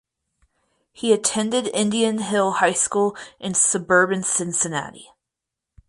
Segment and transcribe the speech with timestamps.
[0.93, 5.09] He attended Indian Hill High School in suburban Cincinnati.